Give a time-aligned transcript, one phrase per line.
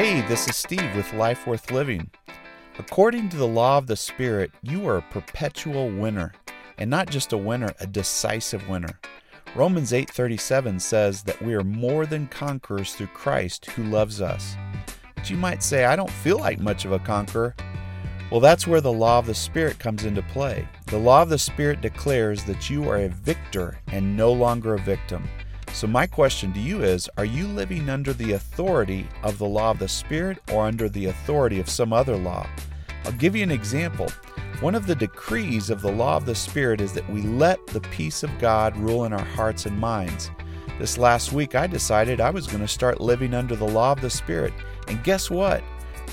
[0.00, 2.08] Hey, this is Steve with Life Worth Living.
[2.78, 6.34] According to the law of the Spirit, you are a perpetual winner,
[6.78, 9.00] and not just a winner, a decisive winner.
[9.56, 14.56] Romans 8:37 says that we are more than conquerors through Christ who loves us.
[15.16, 17.56] But you might say, I don't feel like much of a conqueror.
[18.30, 20.68] Well, that's where the law of the Spirit comes into play.
[20.86, 24.78] The law of the Spirit declares that you are a victor and no longer a
[24.78, 25.28] victim.
[25.78, 29.70] So, my question to you is Are you living under the authority of the law
[29.70, 32.48] of the Spirit or under the authority of some other law?
[33.04, 34.08] I'll give you an example.
[34.58, 37.80] One of the decrees of the law of the Spirit is that we let the
[37.80, 40.32] peace of God rule in our hearts and minds.
[40.80, 44.00] This last week, I decided I was going to start living under the law of
[44.00, 44.54] the Spirit.
[44.88, 45.62] And guess what?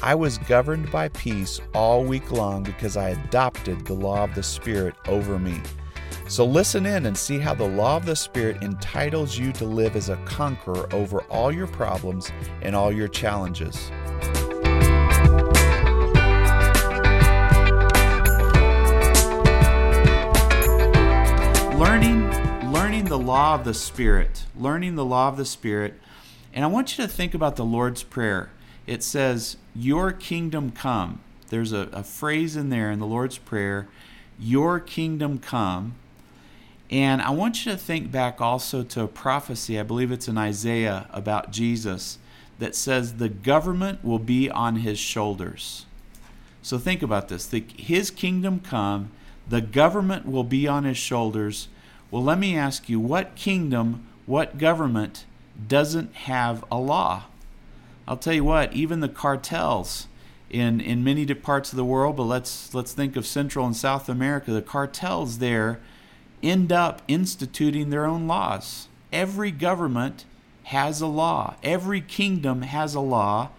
[0.03, 4.43] I was governed by peace all week long because I adopted the law of the
[4.43, 5.59] Spirit over me.
[6.27, 9.95] So listen in and see how the law of the Spirit entitles you to live
[9.95, 12.31] as a conqueror over all your problems
[12.63, 13.91] and all your challenges.
[21.77, 22.25] Learning
[22.71, 25.93] learning the law of the Spirit, learning the law of the Spirit.
[26.55, 28.49] And I want you to think about the Lord's Prayer.
[28.87, 31.21] It says, Your kingdom come.
[31.49, 33.87] There's a, a phrase in there in the Lord's Prayer,
[34.39, 35.93] Your kingdom come
[36.89, 40.37] and I want you to think back also to a prophecy, I believe it's in
[40.37, 42.19] Isaiah about Jesus,
[42.59, 45.85] that says the government will be on his shoulders.
[46.61, 47.45] So think about this.
[47.45, 49.11] The, his kingdom come,
[49.47, 51.67] the government will be on his shoulders.
[52.11, 55.25] Well, let me ask you, what kingdom, what government
[55.67, 57.23] doesn't have a law?
[58.07, 60.07] I'll tell you what, even the cartels
[60.49, 64.07] in, in many parts of the world, but let's let's think of Central and South
[64.07, 65.79] America, the cartels there
[66.45, 68.87] end up instituting their own laws.
[69.11, 70.25] Every government
[70.63, 73.49] has a law, every kingdom has a law.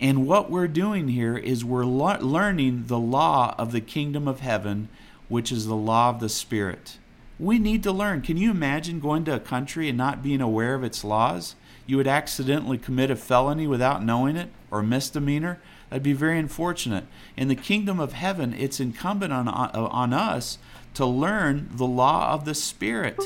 [0.00, 4.40] And what we're doing here is we're le- learning the law of the kingdom of
[4.40, 4.88] heaven,
[5.28, 6.98] which is the law of the Spirit.
[7.38, 8.20] We need to learn.
[8.20, 11.54] Can you imagine going to a country and not being aware of its laws?
[11.86, 15.60] You would accidentally commit a felony without knowing it or misdemeanor.
[15.88, 17.04] That'd be very unfortunate.
[17.36, 20.58] In the kingdom of heaven, it's incumbent on, on us
[20.94, 23.20] to learn the law of the Spirit.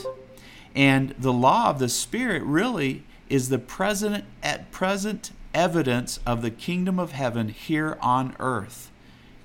[0.74, 6.50] And the law of the Spirit really is the present at present evidence of the
[6.50, 8.90] kingdom of heaven here on earth.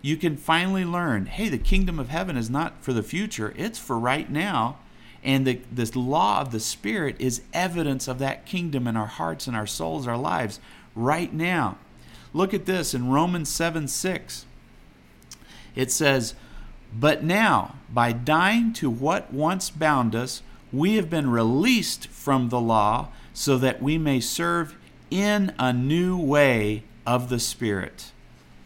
[0.02, 3.80] You can finally learn, hey, the kingdom of heaven is not for the future, it's
[3.80, 4.78] for right now.
[5.24, 9.46] And the, this law of the Spirit is evidence of that kingdom in our hearts
[9.46, 10.60] and our souls, our lives,
[10.96, 11.78] right now.
[12.34, 14.46] Look at this in Romans 7 6.
[15.76, 16.34] It says,
[16.94, 20.42] but now, by dying to what once bound us,
[20.72, 24.76] we have been released from the law so that we may serve
[25.10, 28.12] in a new way of the Spirit.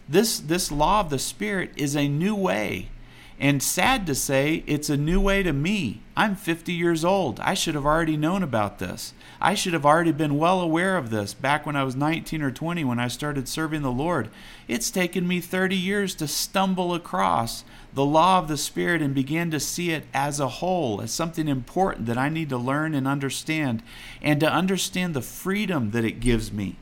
[0.07, 2.89] This, this law of the Spirit is a new way.
[3.37, 6.01] And sad to say, it's a new way to me.
[6.15, 7.39] I'm 50 years old.
[7.41, 9.13] I should have already known about this.
[9.41, 12.51] I should have already been well aware of this back when I was 19 or
[12.51, 14.29] 20 when I started serving the Lord.
[14.69, 17.65] It's taken me 30 years to stumble across
[17.95, 21.47] the law of the Spirit and begin to see it as a whole, as something
[21.47, 23.81] important that I need to learn and understand,
[24.22, 26.75] and to understand the freedom that it gives me.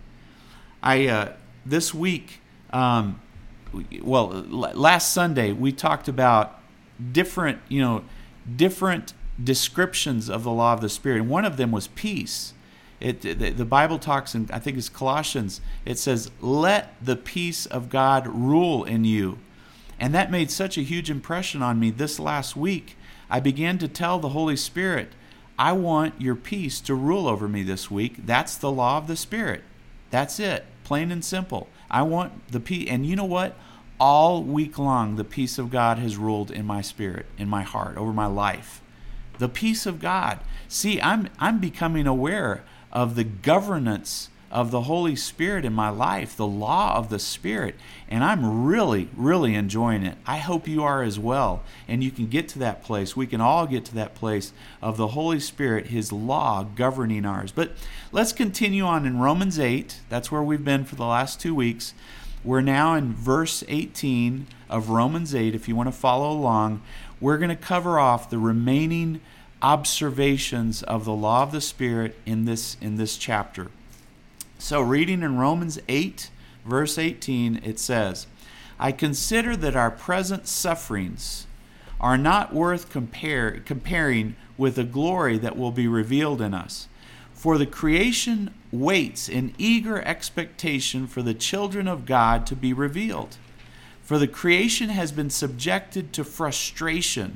[0.82, 1.34] I, uh,
[1.66, 2.42] this week,
[2.72, 3.22] um,
[4.02, 6.60] well, last Sunday we talked about
[7.12, 8.04] different, you know,
[8.56, 11.22] different descriptions of the law of the Spirit.
[11.22, 12.54] And one of them was peace.
[13.00, 17.66] It, the, the Bible talks, and I think it's Colossians, it says, Let the peace
[17.66, 19.38] of God rule in you.
[20.00, 22.98] And that made such a huge impression on me this last week.
[23.30, 25.10] I began to tell the Holy Spirit,
[25.58, 28.26] I want your peace to rule over me this week.
[28.26, 29.64] That's the law of the Spirit.
[30.10, 31.68] That's it, plain and simple.
[31.90, 32.88] I want the peace.
[32.90, 33.56] And you know what?
[34.00, 37.98] All week long, the peace of God has ruled in my spirit, in my heart,
[37.98, 38.82] over my life.
[39.38, 40.40] The peace of God.
[40.68, 46.38] See, I'm, I'm becoming aware of the governance of the Holy Spirit in my life,
[46.38, 47.76] the law of the Spirit.
[48.08, 50.16] And I'm really, really enjoying it.
[50.28, 51.64] I hope you are as well.
[51.88, 53.18] And you can get to that place.
[53.18, 57.52] We can all get to that place of the Holy Spirit, His law governing ours.
[57.52, 57.72] But
[58.12, 60.02] let's continue on in Romans 8.
[60.08, 61.96] That's where we've been for the last two weeks.
[62.44, 65.56] We're now in verse 18 of Romans 8.
[65.56, 66.84] If you want to follow along,
[67.20, 69.20] we're going to cover off the remaining
[69.64, 73.72] observations of the law of the Spirit in this, in this chapter.
[74.64, 76.30] So, reading in Romans 8,
[76.66, 78.28] verse 18, it says,
[78.80, 81.48] I consider that our present sufferings
[82.00, 86.88] are not worth compare, comparing with the glory that will be revealed in us.
[87.34, 93.36] For the creation waits in eager expectation for the children of God to be revealed.
[94.02, 97.36] For the creation has been subjected to frustration.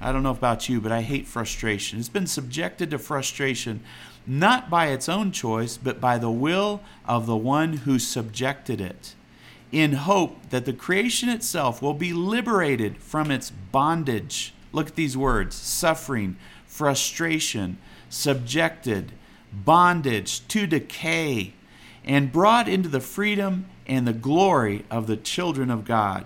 [0.00, 1.98] I don't know about you, but I hate frustration.
[1.98, 3.82] It's been subjected to frustration
[4.30, 9.16] not by its own choice, but by the will of the one who subjected it,
[9.72, 14.54] in hope that the creation itself will be liberated from its bondage.
[14.70, 17.78] Look at these words suffering, frustration,
[18.08, 19.10] subjected,
[19.52, 21.52] bondage to decay,
[22.04, 26.24] and brought into the freedom and the glory of the children of God.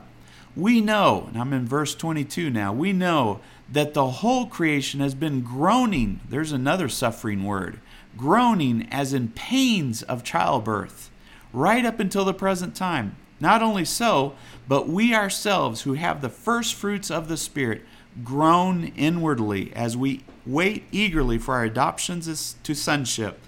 [0.55, 3.41] We know, and I'm in verse 22 now, we know
[3.73, 6.21] that the whole creation has been groaning.
[6.29, 7.81] There's another suffering word
[8.17, 11.11] groaning as in pains of childbirth,
[11.53, 13.17] right up until the present time.
[13.41, 14.35] Not only so,
[14.69, 17.83] but we ourselves who have the first fruits of the Spirit
[18.23, 23.41] groan inwardly as we wait eagerly for our adoptions to sonship,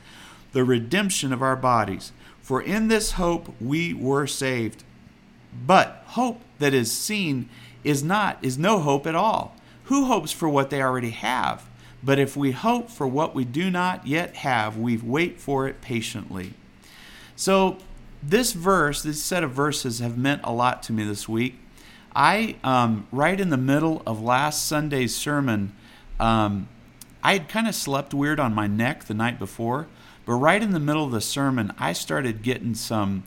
[0.52, 2.12] the redemption of our bodies.
[2.40, 4.84] For in this hope we were saved.
[5.66, 7.48] But hope that is seen
[7.84, 9.56] is not is no hope at all.
[9.84, 11.68] Who hopes for what they already have?
[12.06, 15.80] But if we hope for what we do not yet have, we wait for it
[15.80, 16.54] patiently.
[17.34, 17.78] So
[18.22, 21.58] this verse, this set of verses have meant a lot to me this week.
[22.14, 25.74] I, um, right in the middle of last Sunday's sermon,
[26.20, 26.68] um,
[27.24, 29.88] I had kind of slept weird on my neck the night before,
[30.24, 33.24] but right in the middle of the sermon, I started getting some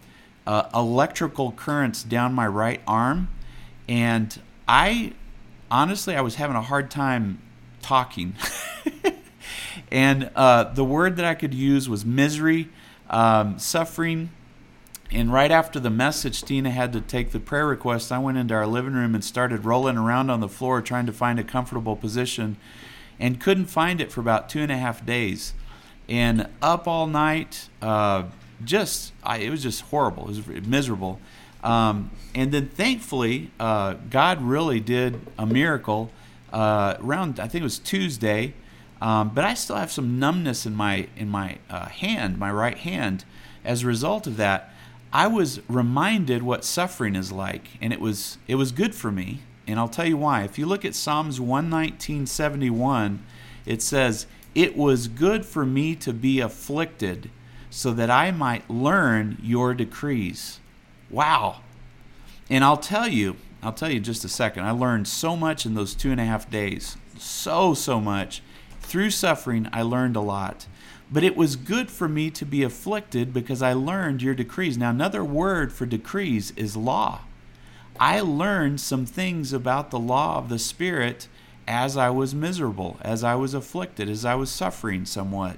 [0.48, 3.28] uh, electrical currents down my right arm,
[3.90, 5.16] and I
[5.70, 7.42] honestly I was having a hard time
[7.82, 8.36] talking,
[9.92, 12.70] and uh, the word that I could use was misery,
[13.10, 14.30] um, suffering,
[15.12, 18.12] and right after the message, Tina had to take the prayer request.
[18.12, 21.14] I went into our living room and started rolling around on the floor trying to
[21.14, 22.58] find a comfortable position
[23.20, 25.54] and couldn't find it for about two and a half days.
[26.08, 28.26] And up all night, uh,
[28.64, 30.30] just, I, it was just horrible.
[30.30, 31.20] It was miserable.
[31.64, 36.12] Um, and then thankfully, uh, God really did a miracle
[36.54, 38.54] uh, around, I think it was Tuesday.
[39.02, 42.78] Um, but I still have some numbness in my in my uh, hand, my right
[42.78, 43.24] hand,
[43.64, 44.74] as a result of that.
[45.12, 49.40] I was reminded what suffering is like, and it was it was good for me.
[49.68, 50.44] And I'll tell you why.
[50.44, 53.20] If you look at Psalms 119:71,
[53.66, 57.30] it says, "It was good for me to be afflicted,
[57.70, 60.60] so that I might learn your decrees."
[61.10, 61.62] Wow.
[62.50, 64.64] And I'll tell you, I'll tell you in just a second.
[64.64, 68.42] I learned so much in those two and a half days, so so much.
[68.90, 70.66] Through suffering, I learned a lot.
[71.12, 74.80] But it was good for me to be afflicted because I learned your decrees.
[74.80, 77.22] Now, another word for decrees is law.
[78.00, 81.28] I learned some things about the law of the Spirit
[81.68, 85.58] as I was miserable, as I was afflicted, as I was suffering somewhat.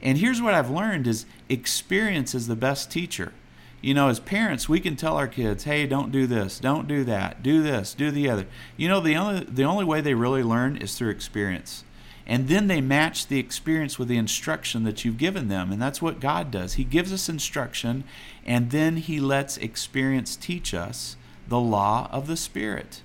[0.00, 3.32] And here's what I've learned is experience is the best teacher.
[3.80, 7.02] You know, as parents, we can tell our kids, "Hey, don't do this, don't do
[7.02, 10.44] that, do this, do the other." You know, the only the only way they really
[10.44, 11.82] learn is through experience
[12.26, 15.72] and then they match the experience with the instruction that you've given them.
[15.72, 16.74] And that's what God does.
[16.74, 18.04] He gives us instruction,
[18.46, 21.16] and then He lets experience teach us
[21.48, 23.02] the law of the Spirit.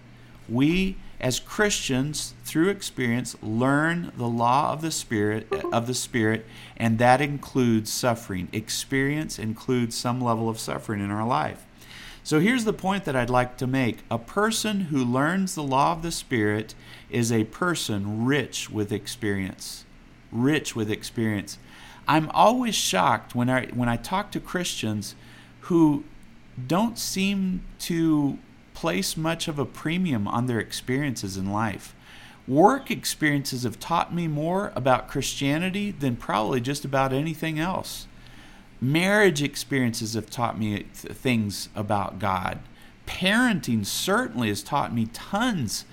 [0.48, 6.46] We, as Christians, through experience, learn the law of the Spirit of the Spirit,
[6.78, 8.48] and that includes suffering.
[8.54, 11.66] Experience includes some level of suffering in our life.
[12.24, 14.00] So here's the point that I'd like to make.
[14.12, 16.76] A person who learns the law of the Spirit
[17.10, 19.86] is a person rich with experience.
[20.32, 21.58] Rich with experience.
[22.08, 25.16] I'm always shocked when I when I talk to Christians
[25.62, 26.04] who
[26.66, 28.38] don't seem to
[28.74, 31.94] place much of a premium on their experiences in life.
[32.48, 38.08] Work experiences have taught me more about Christianity than probably just about anything else.
[38.80, 42.60] Marriage experiences have taught me things about God.
[43.06, 45.84] Parenting certainly has taught me tons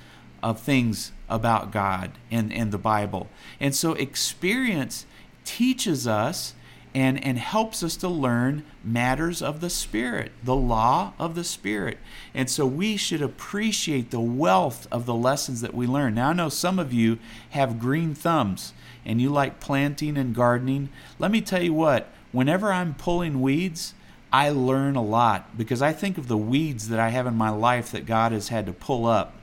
[0.45, 3.29] of things about God and, and the Bible.
[3.59, 5.07] And so experience
[5.45, 6.55] teaches us
[6.95, 11.97] and, and helps us to learn matters of the Spirit, the law of the Spirit.
[12.35, 16.15] And so we should appreciate the wealth of the lessons that we learn.
[16.15, 17.19] Now, I know some of you
[17.51, 18.75] have green thumbs
[19.05, 20.91] and you like planting and gardening.
[21.19, 23.95] Let me tell you what, whenever I'm pulling weeds,
[24.31, 27.51] I learn a lot because I think of the weeds that I have in my
[27.51, 29.34] life that God has had to pull up.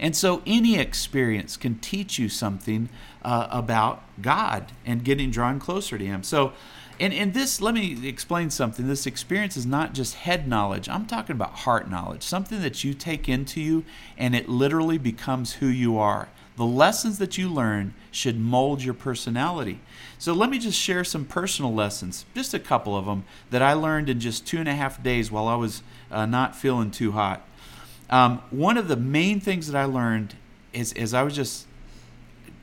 [0.00, 2.88] And so any experience can teach you something
[3.22, 6.22] uh, about God and getting drawn closer to Him.
[6.22, 6.52] So,
[7.00, 8.88] and, and this, let me explain something.
[8.88, 10.88] This experience is not just head knowledge.
[10.88, 13.84] I'm talking about heart knowledge, something that you take into you
[14.16, 16.28] and it literally becomes who you are.
[16.56, 19.80] The lessons that you learn should mold your personality.
[20.18, 23.74] So let me just share some personal lessons, just a couple of them that I
[23.74, 27.12] learned in just two and a half days while I was uh, not feeling too
[27.12, 27.46] hot.
[28.10, 30.34] Um, one of the main things that I learned
[30.72, 31.66] is, as I was just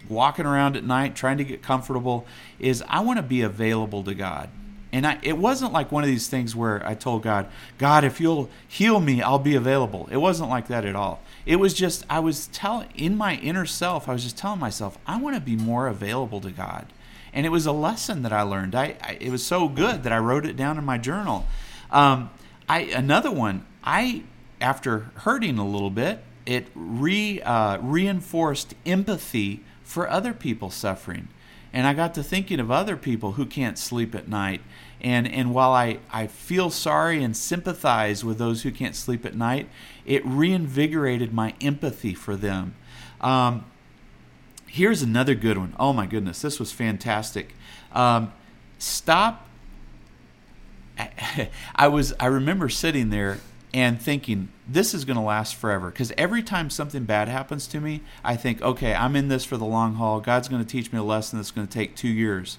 [0.10, 2.25] walking around at night trying to get comfortable
[2.60, 4.50] is I want to be available to God.
[4.92, 7.48] And I, it wasn't like one of these things where I told God,
[7.78, 10.08] God, if you'll heal me, I'll be available.
[10.10, 11.22] It wasn't like that at all.
[11.46, 14.98] It was just, I was telling, in my inner self, I was just telling myself,
[15.06, 16.88] I want to be more available to God.
[17.34, 18.74] And it was a lesson that I learned.
[18.74, 21.46] I, I it was so good that I wrote it down in my journal.
[21.92, 22.30] Um,
[22.70, 23.66] I another one.
[23.84, 24.24] I
[24.66, 31.28] after hurting a little bit, it re uh, reinforced empathy for other people suffering.
[31.72, 34.62] And I got to thinking of other people who can't sleep at night.
[35.00, 39.36] And, and while I, I feel sorry and sympathize with those who can't sleep at
[39.36, 39.70] night,
[40.04, 42.74] it reinvigorated my empathy for them.
[43.22, 43.66] Um,
[44.66, 45.76] here's another good one.
[45.78, 47.54] Oh my goodness, this was fantastic.
[47.92, 48.34] Um,
[48.80, 49.48] stop.
[51.76, 53.38] I was I remember sitting there
[53.75, 55.91] and thinking this is going to last forever.
[55.91, 59.58] Because every time something bad happens to me i think okay i'm in this for
[59.58, 60.22] the long haul.
[60.22, 62.58] God's going to teach me a lesson that's going to take two years.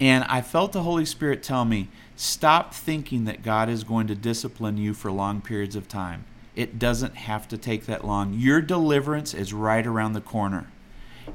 [0.00, 4.14] And i felt the holy spirit tell me stop thinking that god is going to
[4.14, 6.24] discipline you for long periods of time.
[6.54, 8.32] It doesn't have to take that long.
[8.32, 10.70] Your deliverance is right around the corner.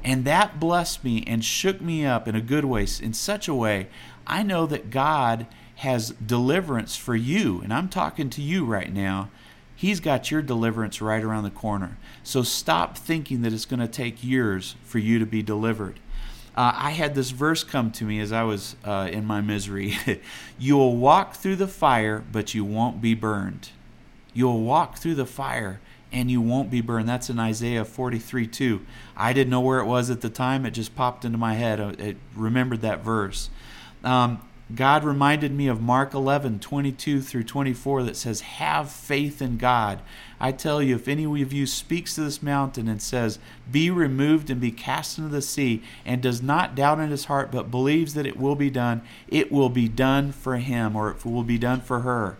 [0.02, 3.54] And that blessed me and shook me up in a good way in such a
[3.54, 3.88] way
[4.26, 5.46] i know that god
[5.80, 7.62] has deliverance for you.
[7.62, 9.30] And I'm talking to you right now.
[9.74, 11.96] He's got your deliverance right around the corner.
[12.22, 15.98] So stop thinking that it's going to take years for you to be delivered.
[16.54, 19.96] Uh, I had this verse come to me as I was uh, in my misery.
[20.58, 23.70] you will walk through the fire, but you won't be burned.
[24.34, 25.80] You will walk through the fire
[26.12, 27.08] and you won't be burned.
[27.08, 28.84] That's in Isaiah 43 2.
[29.16, 30.66] I didn't know where it was at the time.
[30.66, 31.80] It just popped into my head.
[31.80, 33.48] I remembered that verse.
[34.04, 34.42] Um,
[34.74, 40.00] God reminded me of Mark 11, 22 through 24, that says, Have faith in God.
[40.38, 43.38] I tell you, if any of you speaks to this mountain and says,
[43.70, 47.50] Be removed and be cast into the sea, and does not doubt in his heart,
[47.50, 51.24] but believes that it will be done, it will be done for him, or it
[51.24, 52.36] will be done for her.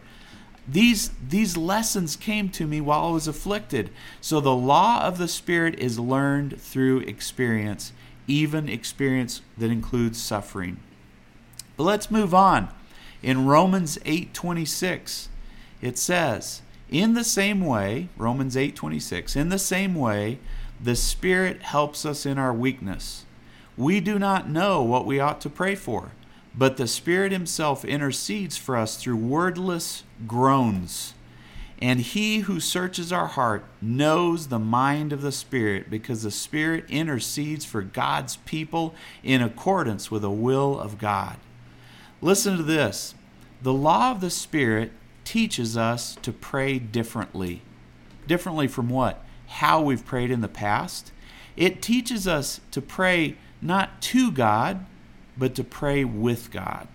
[0.68, 3.90] These, these lessons came to me while I was afflicted.
[4.20, 7.92] So the law of the Spirit is learned through experience,
[8.28, 10.78] even experience that includes suffering.
[11.80, 12.68] But let's move on.
[13.22, 15.30] In Romans 8:26,
[15.80, 16.60] it says,
[16.90, 20.40] "In the same way, Romans 8:26, in the same way,
[20.78, 23.24] the Spirit helps us in our weakness.
[23.78, 26.10] We do not know what we ought to pray for,
[26.54, 31.14] but the Spirit himself intercedes for us through wordless groans."
[31.80, 36.84] And he who searches our heart knows the mind of the Spirit, because the Spirit
[36.90, 41.38] intercedes for God's people in accordance with the will of God.
[42.22, 43.14] Listen to this
[43.62, 44.92] the law of the Spirit
[45.24, 47.62] teaches us to pray differently.
[48.26, 49.24] Differently from what?
[49.48, 51.12] How we've prayed in the past.
[51.56, 54.86] It teaches us to pray not to God,
[55.36, 56.88] but to pray with God.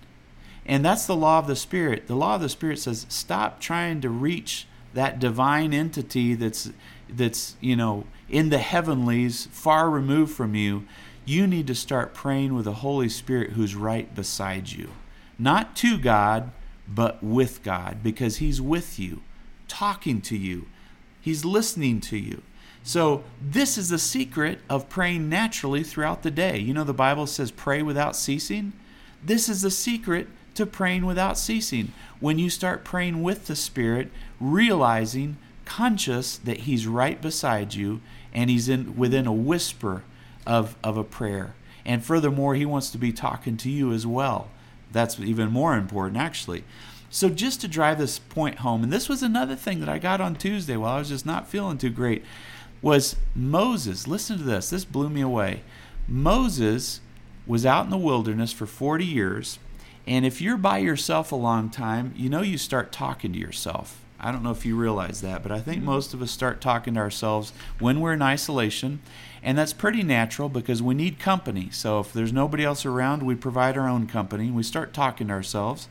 [0.65, 2.07] And that's the law of the Spirit.
[2.07, 6.71] The law of the Spirit says stop trying to reach that divine entity that's
[7.07, 10.85] that's, you know, in the heavenlies, far removed from you.
[11.23, 14.89] You need to start praying with the Holy Spirit who's right beside you
[15.37, 16.51] not to God,
[16.87, 19.21] but with God, because He's with you,
[19.67, 20.67] talking to you,
[21.19, 22.41] He's listening to you.
[22.83, 26.59] So, this is the secret of praying naturally throughout the day.
[26.59, 28.73] You know, the Bible says pray without ceasing.
[29.23, 31.93] This is the secret to praying without ceasing.
[32.19, 38.01] When you start praying with the Spirit, realizing, conscious that He's right beside you
[38.31, 40.03] and He's in within a whisper
[40.45, 41.55] of, of a prayer.
[41.85, 44.49] And furthermore, He wants to be talking to you as well.
[44.91, 46.63] That's even more important, actually.
[47.09, 50.19] So, just to drive this point home, and this was another thing that I got
[50.19, 52.23] on Tuesday while I was just not feeling too great,
[52.81, 54.07] was Moses.
[54.07, 54.69] Listen to this.
[54.69, 55.61] This blew me away.
[56.07, 57.01] Moses
[57.47, 59.59] was out in the wilderness for 40 years,
[60.07, 64.01] and if you're by yourself a long time, you know you start talking to yourself.
[64.19, 66.93] I don't know if you realize that, but I think most of us start talking
[66.93, 69.01] to ourselves when we're in isolation.
[69.45, 71.69] And that's pretty natural because we need company.
[71.71, 74.51] So if there's nobody else around, we provide our own company.
[74.51, 75.87] We start talking to ourselves.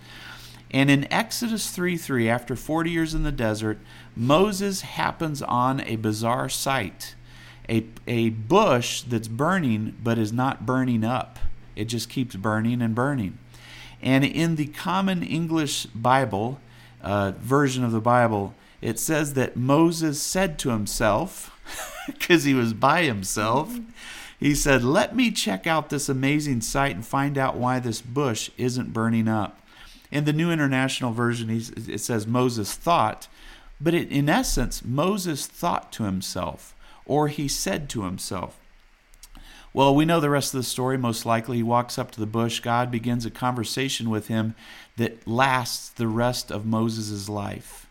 [0.70, 3.78] And in Exodus 3 3, after 40 years in the desert,
[4.16, 7.14] Moses happens on a bizarre sight
[7.68, 11.38] a, a bush that's burning but is not burning up.
[11.76, 13.38] It just keeps burning and burning.
[14.02, 16.61] And in the Common English Bible,
[17.02, 21.53] uh, version of the Bible, it says that Moses said to himself,
[22.18, 23.70] because he was by himself.
[23.70, 23.90] Mm-hmm.
[24.40, 28.50] He said, Let me check out this amazing sight and find out why this bush
[28.58, 29.61] isn't burning up.
[30.11, 33.26] In the New International Version, it says Moses thought,
[33.80, 38.58] but it, in essence, Moses thought to himself, or he said to himself.
[39.73, 40.96] Well, we know the rest of the story.
[40.96, 42.61] Most likely, he walks up to the bush.
[42.61, 44.54] God begins a conversation with him
[44.96, 47.84] that lasts the rest of Moses' life.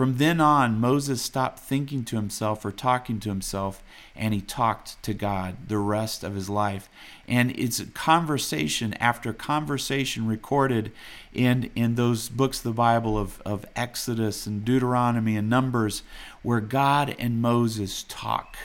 [0.00, 3.82] From then on, Moses stopped thinking to himself or talking to himself,
[4.16, 6.88] and he talked to God the rest of his life.
[7.28, 10.92] And it's conversation after conversation recorded
[11.34, 16.02] in, in those books of the Bible of, of Exodus and Deuteronomy and Numbers,
[16.40, 18.56] where God and Moses talk.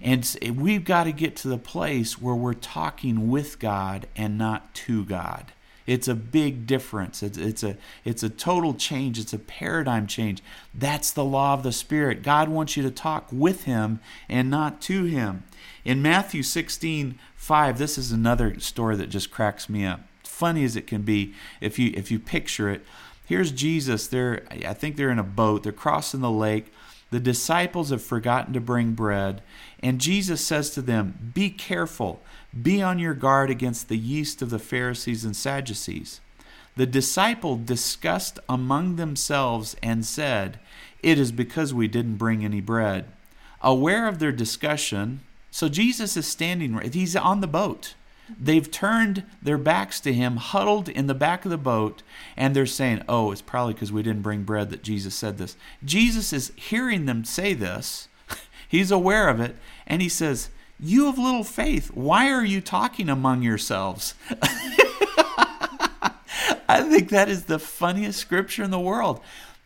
[0.00, 4.74] And we've got to get to the place where we're talking with God and not
[4.74, 5.50] to God.
[5.88, 7.22] It's a big difference.
[7.22, 9.18] It's, it's, a, it's a total change.
[9.18, 10.42] It's a paradigm change.
[10.74, 12.22] That's the law of the Spirit.
[12.22, 15.44] God wants you to talk with Him and not to Him.
[15.86, 20.02] In Matthew 16, 5, this is another story that just cracks me up.
[20.24, 22.84] Funny as it can be if you if you picture it.
[23.24, 24.06] Here's Jesus.
[24.06, 25.62] They're I think they're in a boat.
[25.62, 26.70] They're crossing the lake.
[27.10, 29.42] The disciples have forgotten to bring bread.
[29.82, 32.20] And Jesus says to them, Be careful.
[32.60, 36.20] Be on your guard against the yeast of the Pharisees and Sadducees.
[36.76, 40.60] The disciple discussed among themselves and said,
[41.02, 43.06] It is because we didn't bring any bread.
[43.62, 47.94] Aware of their discussion, so Jesus is standing, he's on the boat.
[48.38, 52.02] They've turned their backs to him, huddled in the back of the boat,
[52.36, 55.56] and they're saying, Oh, it's probably because we didn't bring bread that Jesus said this.
[55.84, 58.08] Jesus is hearing them say this,
[58.68, 59.56] he's aware of it,
[59.86, 61.88] and he says, you have little faith.
[61.88, 64.14] Why are you talking among yourselves?
[66.70, 69.20] I think that is the funniest scripture in the world.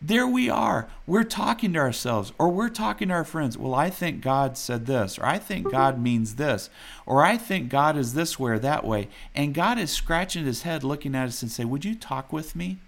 [0.05, 0.89] There we are.
[1.07, 3.57] We're talking to ourselves, or we're talking to our friends.
[3.57, 5.77] Well, I think God said this, or I think mm-hmm.
[5.77, 6.71] God means this,
[7.07, 9.09] or I think God is this way or that way.
[9.33, 12.57] And God is scratching his head looking at us and say, Would you talk with
[12.57, 12.79] me?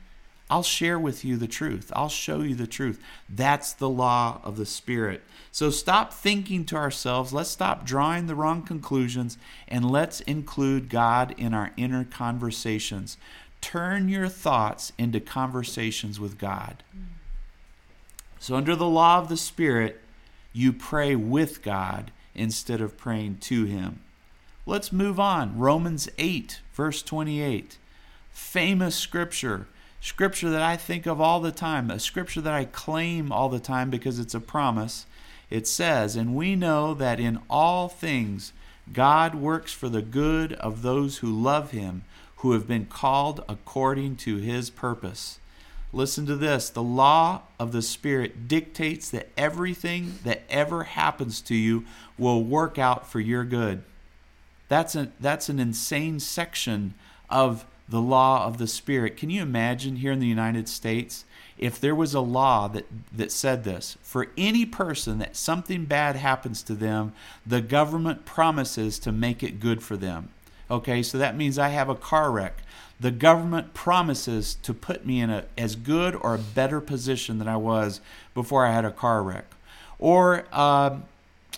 [0.50, 1.90] I'll share with you the truth.
[1.94, 3.00] I'll show you the truth.
[3.28, 5.22] That's the law of the Spirit.
[5.50, 7.32] So stop thinking to ourselves.
[7.32, 13.16] Let's stop drawing the wrong conclusions and let's include God in our inner conversations.
[13.64, 16.84] Turn your thoughts into conversations with God.
[18.38, 20.02] So, under the law of the Spirit,
[20.52, 24.00] you pray with God instead of praying to Him.
[24.66, 25.58] Let's move on.
[25.58, 27.78] Romans 8, verse 28.
[28.32, 29.66] Famous scripture
[30.02, 33.58] scripture that I think of all the time, a scripture that I claim all the
[33.58, 35.06] time because it's a promise.
[35.48, 38.52] It says, And we know that in all things
[38.92, 42.04] God works for the good of those who love him,
[42.36, 45.38] who have been called according to his purpose.
[45.94, 51.54] Listen to this the law of the Spirit dictates that everything that ever happens to
[51.54, 51.84] you
[52.18, 53.82] will work out for your good.
[54.68, 56.94] That's, a, that's an insane section
[57.30, 59.16] of the law of the Spirit.
[59.16, 61.24] Can you imagine here in the United States
[61.56, 63.96] if there was a law that, that said this?
[64.02, 67.12] For any person that something bad happens to them,
[67.46, 70.30] the government promises to make it good for them.
[70.70, 72.58] Okay, so that means I have a car wreck.
[72.98, 77.48] The government promises to put me in a as good or a better position than
[77.48, 78.00] I was
[78.32, 79.46] before I had a car wreck.
[79.98, 80.98] Or uh,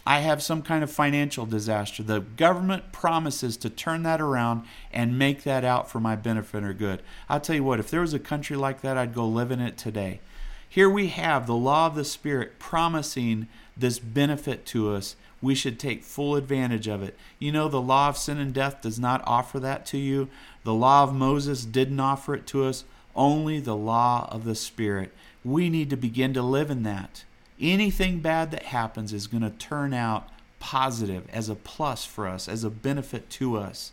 [0.07, 2.03] I have some kind of financial disaster.
[2.03, 6.73] The government promises to turn that around and make that out for my benefit or
[6.73, 7.03] good.
[7.29, 9.61] I'll tell you what, if there was a country like that, I'd go live in
[9.61, 10.21] it today.
[10.69, 15.17] Here we have the law of the Spirit promising this benefit to us.
[15.43, 17.17] We should take full advantage of it.
[17.39, 20.29] You know, the law of sin and death does not offer that to you.
[20.65, 22.85] The law of Moses didn't offer it to us.
[23.15, 25.13] Only the law of the Spirit.
[25.45, 27.25] We need to begin to live in that
[27.61, 32.49] anything bad that happens is going to turn out positive as a plus for us,
[32.49, 33.93] as a benefit to us.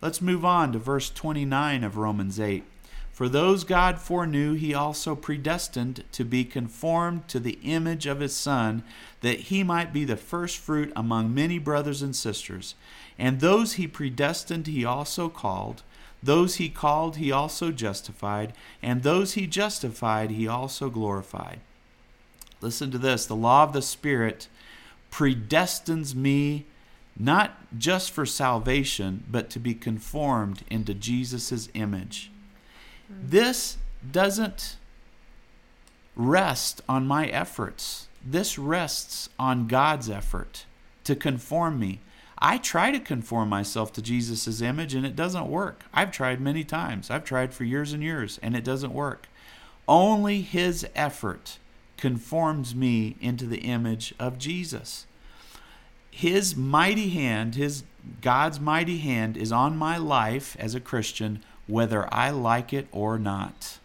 [0.00, 2.64] Let's move on to verse 29 of Romans 8.
[3.18, 8.36] For those God foreknew, he also predestined to be conformed to the image of his
[8.36, 8.84] Son,
[9.22, 12.76] that he might be the firstfruit among many brothers and sisters.
[13.18, 15.82] And those he predestined, he also called.
[16.22, 18.52] Those he called, he also justified.
[18.84, 21.58] And those he justified, he also glorified.
[22.60, 24.46] Listen to this the law of the Spirit
[25.10, 26.66] predestines me
[27.18, 32.30] not just for salvation, but to be conformed into Jesus' image.
[33.08, 33.78] This
[34.10, 34.76] doesn't
[36.14, 38.08] rest on my efforts.
[38.24, 40.64] This rests on God's effort
[41.04, 42.00] to conform me.
[42.38, 45.84] I try to conform myself to Jesus' image and it doesn't work.
[45.92, 47.10] I've tried many times.
[47.10, 49.28] I've tried for years and years and it doesn't work.
[49.88, 51.58] Only His effort
[51.96, 55.06] conforms me into the image of Jesus.
[56.10, 57.84] His mighty hand, His
[58.20, 63.18] God's mighty hand is on my life as a Christian, whether I like it or
[63.18, 63.78] not.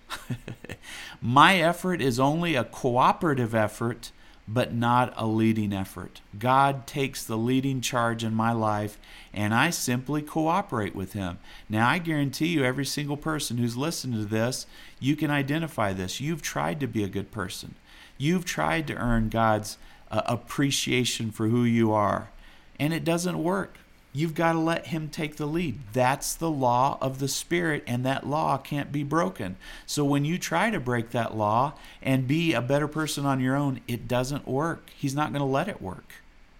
[1.22, 4.12] my effort is only a cooperative effort,
[4.48, 6.22] but not a leading effort.
[6.38, 8.98] God takes the leading charge in my life,
[9.34, 11.40] and I simply cooperate with Him.
[11.70, 14.66] Now, I guarantee you, every single person who's listening to this,
[15.00, 16.20] you can identify this.
[16.20, 17.76] You've tried to be a good person,
[18.18, 19.78] you've tried to earn God's
[20.10, 22.30] uh, appreciation for who you are,
[22.80, 23.78] and it doesn't work.
[24.16, 25.80] You've got to let him take the lead.
[25.92, 29.58] That's the law of the Spirit, and that law can't be broken.
[29.88, 33.56] So when you try to break that law and be a better person on your
[33.56, 34.92] own, it doesn't work.
[34.96, 36.14] He's not going to let it work.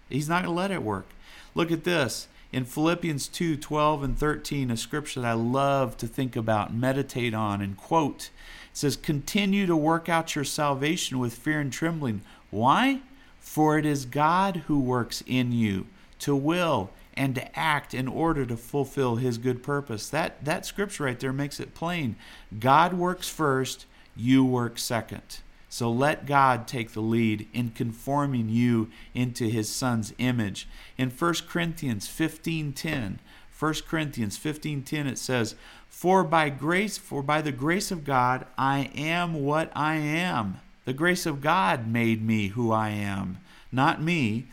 [0.08, 1.06] He's not going to let it work.
[1.54, 2.26] Look at this.
[2.50, 7.34] In Philippians 2 12 and 13, a scripture that I love to think about, meditate
[7.34, 8.30] on, and quote,
[8.70, 12.22] it says, Continue to work out your salvation with fear and trembling.
[12.50, 13.00] Why?
[13.40, 15.86] For it is God who works in you
[16.20, 20.08] to will and to act in order to fulfill his good purpose.
[20.08, 22.16] That that scripture right there makes it plain.
[22.58, 25.40] God works first, you work second.
[25.68, 30.68] So let God take the lead in conforming you into his son's image.
[30.96, 33.18] In 1 Corinthians 15:10,
[33.50, 35.56] 1 Corinthians 15:10 it says,
[35.88, 40.60] "For by grace, for by the grace of God I am what I am.
[40.84, 43.38] The grace of God made me who I am,
[43.72, 44.46] not me."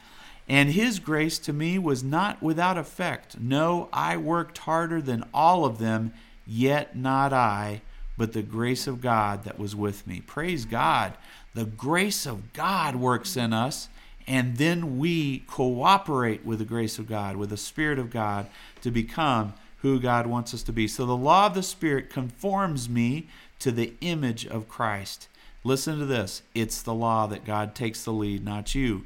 [0.51, 3.39] And his grace to me was not without effect.
[3.39, 6.13] No, I worked harder than all of them,
[6.45, 7.81] yet not I,
[8.17, 10.19] but the grace of God that was with me.
[10.19, 11.13] Praise God.
[11.53, 13.87] The grace of God works in us,
[14.27, 18.47] and then we cooperate with the grace of God, with the Spirit of God,
[18.81, 20.85] to become who God wants us to be.
[20.85, 25.29] So the law of the Spirit conforms me to the image of Christ.
[25.63, 29.05] Listen to this it's the law that God takes the lead, not you.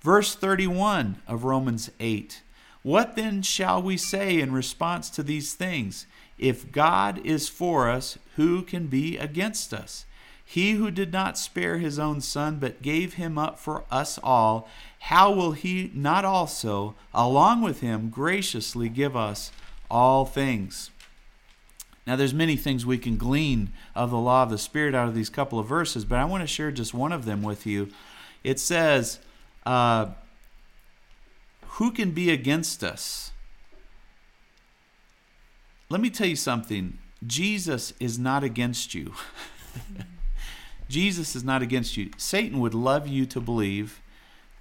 [0.00, 2.42] Verse 31 of Romans 8
[2.82, 6.06] What then shall we say in response to these things?
[6.38, 10.06] If God is for us, who can be against us?
[10.42, 14.68] He who did not spare his own son, but gave him up for us all,
[15.00, 19.52] how will he not also, along with him, graciously give us
[19.90, 20.90] all things?
[22.06, 25.14] Now, there's many things we can glean of the law of the Spirit out of
[25.14, 27.90] these couple of verses, but I want to share just one of them with you.
[28.42, 29.20] It says,
[29.66, 30.06] uh,
[31.62, 33.32] who can be against us?
[35.88, 36.98] Let me tell you something.
[37.26, 39.14] Jesus is not against you.
[40.88, 42.10] Jesus is not against you.
[42.16, 44.00] Satan would love you to believe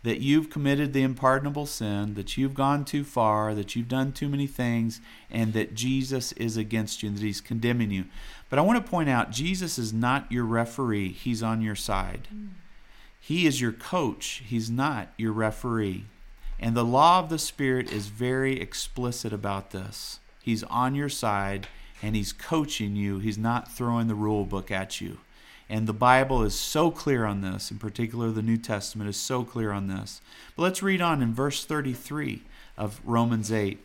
[0.04, 4.30] that you've committed the unpardonable sin, that you've gone too far, that you've done too
[4.30, 8.06] many things, and that Jesus is against you and that he's condemning you.
[8.50, 12.28] But I want to point out Jesus is not your referee, he's on your side.
[12.34, 12.50] Mm.
[13.30, 16.06] He is your coach, he's not your referee.
[16.60, 20.20] And the law of the Spirit is very explicit about this.
[20.42, 21.68] He's on your side
[22.02, 25.20] and he's coaching you, he's not throwing the rule book at you.
[25.70, 29.44] And the Bible is so clear on this, in particular, the New Testament is so
[29.44, 30.22] clear on this.
[30.56, 32.42] But let's read on in verse 33
[32.80, 33.78] of Romans 8.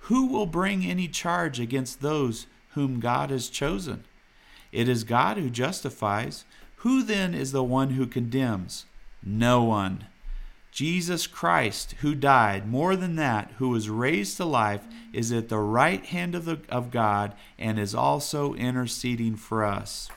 [0.00, 4.04] Who will bring any charge against those whom God has chosen?
[4.70, 6.44] It is God who justifies.
[6.82, 8.86] Who then is the one who condemns?
[9.22, 10.06] No one.
[10.72, 15.58] Jesus Christ, who died, more than that, who was raised to life, is at the
[15.58, 20.08] right hand of, the, of God and is also interceding for us.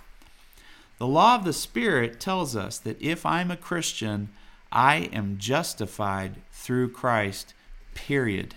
[0.97, 4.29] The law of the Spirit tells us that if I'm a Christian,
[4.71, 7.53] I am justified through Christ,
[7.93, 8.55] period.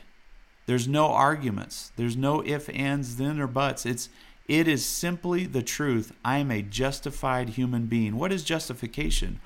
[0.64, 1.92] There's no arguments.
[1.96, 3.84] There's no if, ands, then, or buts.
[3.84, 4.08] It's
[4.48, 6.12] it is simply the truth.
[6.24, 8.16] I am a justified human being.
[8.16, 9.40] What is justification?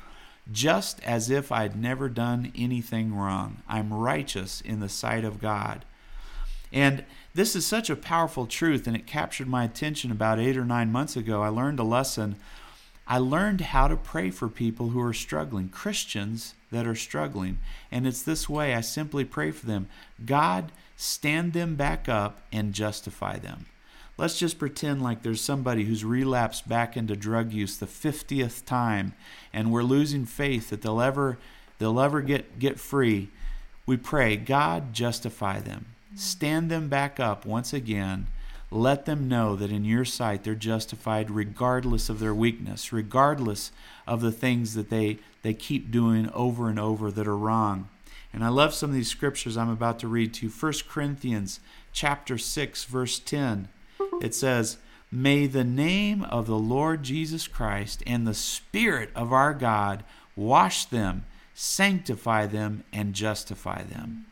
[0.51, 3.63] Just as if I'd never done anything wrong.
[3.69, 5.85] I'm righteous in the sight of God.
[6.73, 10.65] And this is such a powerful truth, and it captured my attention about eight or
[10.65, 11.43] nine months ago.
[11.43, 12.37] I learned a lesson.
[13.07, 17.59] I learned how to pray for people who are struggling, Christians that are struggling.
[17.91, 19.89] And it's this way I simply pray for them
[20.25, 23.67] God, stand them back up and justify them.
[24.19, 29.15] Let's just pretend like there's somebody who's relapsed back into drug use the 50th time
[29.53, 31.39] and we're losing faith that they'll ever
[31.79, 33.31] they'll ever get get free.
[33.87, 35.87] We pray, God, justify them.
[36.15, 38.27] Stand them back up once again.
[38.71, 43.73] Let them know that in your sight they're justified regardless of their weakness, regardless
[44.07, 47.89] of the things that they, they keep doing over and over that are wrong.
[48.33, 50.53] And I love some of these scriptures I'm about to read to you.
[50.53, 51.61] 1 Corinthians
[51.93, 53.69] chapter 6 verse 10
[54.23, 54.79] it says,
[55.11, 60.05] May the name of the Lord Jesus Christ and the Spirit of our God
[60.37, 64.25] wash them, sanctify them, and justify them.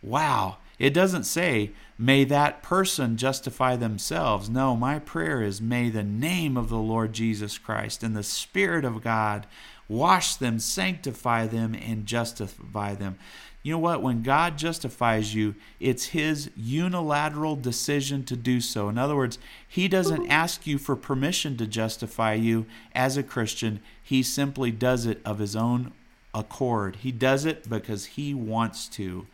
[0.00, 0.58] Wow.
[0.78, 4.48] It doesn't say, may that person justify themselves.
[4.48, 8.84] No, my prayer is, may the name of the Lord Jesus Christ and the Spirit
[8.84, 9.46] of God
[9.88, 13.18] wash them, sanctify them, and justify them.
[13.62, 14.02] You know what?
[14.02, 18.88] When God justifies you, it's His unilateral decision to do so.
[18.88, 20.32] In other words, He doesn't mm-hmm.
[20.32, 25.38] ask you for permission to justify you as a Christian, He simply does it of
[25.38, 25.92] His own
[26.32, 26.96] accord.
[26.96, 29.26] He does it because He wants to.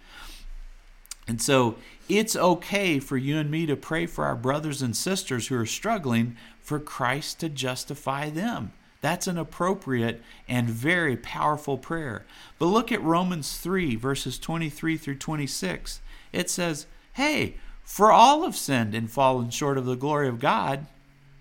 [1.27, 1.77] And so
[2.09, 5.67] it's okay for you and me to pray for our brothers and sisters who are
[5.67, 8.73] struggling for Christ to justify them.
[9.05, 12.25] That's an appropriate and very powerful prayer.
[12.59, 16.01] But look at Romans 3, verses 23 through 26.
[16.33, 20.87] It says, Hey, for all have sinned and fallen short of the glory of God.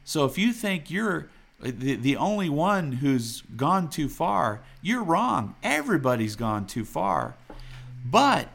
[0.03, 1.29] So if you think you're
[1.61, 5.55] the, the only one who's gone too far, you're wrong.
[5.63, 7.35] Everybody's gone too far.
[8.03, 8.49] But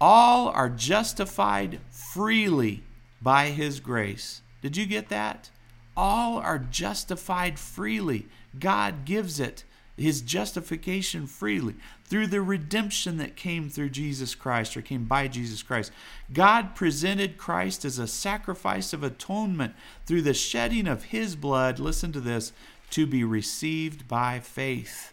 [0.00, 2.84] all are justified freely
[3.20, 4.40] by his grace.
[4.60, 5.50] Did you get that?
[5.96, 8.28] All are justified freely.
[8.58, 9.64] God gives it,
[9.96, 15.62] his justification freely, through the redemption that came through Jesus Christ or came by Jesus
[15.62, 15.92] Christ.
[16.32, 19.74] God presented Christ as a sacrifice of atonement
[20.06, 22.52] through the shedding of his blood, listen to this,
[22.90, 25.12] to be received by faith.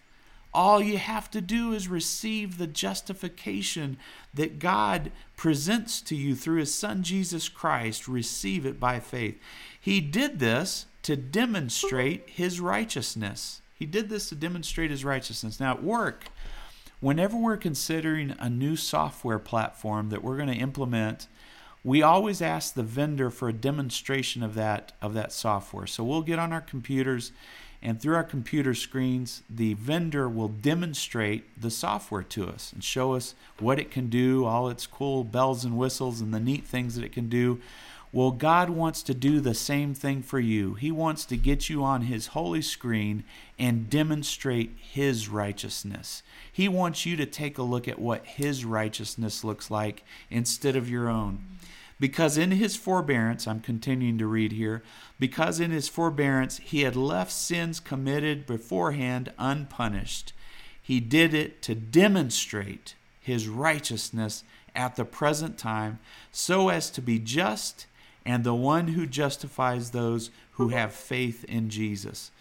[0.53, 3.97] All you have to do is receive the justification
[4.33, 8.07] that God presents to you through His Son Jesus Christ.
[8.07, 9.39] Receive it by faith.
[9.79, 13.63] He did this to demonstrate His righteousness.
[13.73, 15.59] He did this to demonstrate His righteousness.
[15.59, 16.25] Now, at work,
[16.99, 21.25] whenever we're considering a new software platform that we're going to implement,
[21.83, 25.87] we always ask the vendor for a demonstration of that of that software.
[25.87, 27.31] So we'll get on our computers
[27.81, 33.13] and through our computer screens, the vendor will demonstrate the software to us and show
[33.13, 36.95] us what it can do, all its cool bells and whistles, and the neat things
[36.95, 37.61] that it can do.
[38.11, 40.73] Well, God wants to do the same thing for you.
[40.73, 43.23] He wants to get you on His holy screen
[43.59, 46.23] and demonstrate His righteousness.
[46.51, 50.89] He wants you to take a look at what His righteousness looks like instead of
[50.89, 51.43] your own.
[51.99, 54.83] Because in his forbearance, I'm continuing to read here,
[55.19, 60.31] because in his forbearance he had left sins committed beforehand unpunished.
[60.81, 65.99] He did it to demonstrate his righteousness at the present time,
[66.31, 67.85] so as to be just
[68.25, 72.31] and the one who justifies those who have faith in Jesus.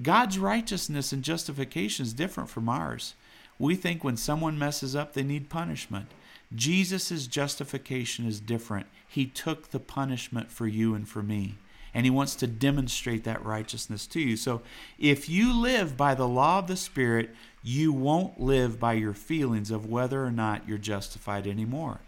[0.00, 3.14] God's righteousness and justification is different from ours.
[3.58, 6.06] We think when someone messes up, they need punishment.
[6.54, 8.86] Jesus' justification is different.
[9.06, 11.56] He took the punishment for you and for me.
[11.92, 14.36] And he wants to demonstrate that righteousness to you.
[14.36, 14.62] So
[14.98, 17.30] if you live by the law of the Spirit,
[17.62, 22.00] you won't live by your feelings of whether or not you're justified anymore.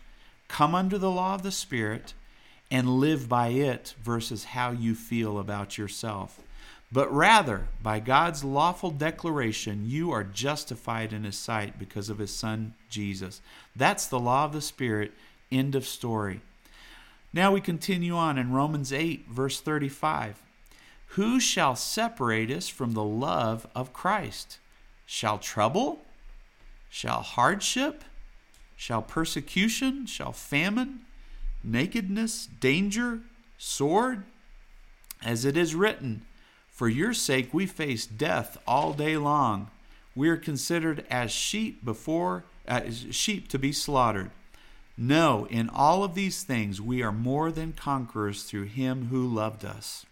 [0.48, 2.14] Come under the law of the Spirit
[2.70, 6.40] and live by it versus how you feel about yourself
[6.92, 12.34] but rather by God's lawful declaration, you are justified in His sight because of His
[12.34, 13.40] Son Jesus.
[13.76, 15.12] That's the law of the Spirit.
[15.52, 16.40] End of story.
[17.32, 20.42] Now we continue on in Romans 8, verse 35.
[21.14, 24.58] Who shall separate us from the love of Christ?
[25.06, 26.00] Shall trouble?
[26.88, 28.02] Shall hardship?
[28.76, 30.06] Shall persecution?
[30.06, 31.00] Shall famine?
[31.62, 32.46] Nakedness?
[32.46, 33.20] Danger?
[33.58, 34.24] Sword?
[35.22, 36.22] As it is written,
[36.70, 39.70] for your sake we face death all day long.
[40.14, 44.30] We are considered as sheep before uh, as sheep to be slaughtered.
[44.96, 49.64] No, in all of these things we are more than conquerors through him who loved
[49.64, 50.06] us.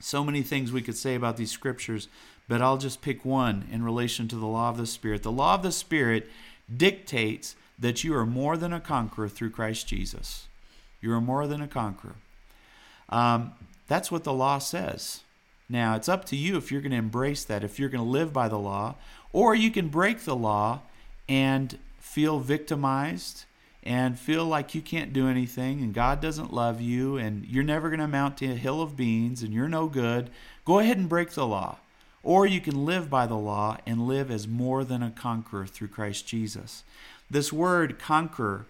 [0.00, 2.08] So many things we could say about these scriptures,
[2.48, 5.22] but I'll just pick one in relation to the law of the Spirit.
[5.22, 6.28] The law of the Spirit
[6.74, 10.48] dictates that you are more than a conqueror through Christ Jesus.
[11.02, 12.14] You are more than a conqueror.
[13.10, 13.52] Um,
[13.88, 15.20] that's what the law says.
[15.68, 18.10] Now, it's up to you if you're going to embrace that, if you're going to
[18.10, 18.94] live by the law,
[19.32, 20.80] or you can break the law
[21.28, 23.44] and feel victimized
[23.82, 27.88] and feel like you can't do anything and God doesn't love you and you're never
[27.88, 30.30] going to amount to a hill of beans and you're no good.
[30.64, 31.78] Go ahead and break the law.
[32.22, 35.88] Or you can live by the law and live as more than a conqueror through
[35.88, 36.84] Christ Jesus.
[37.28, 38.66] This word conquer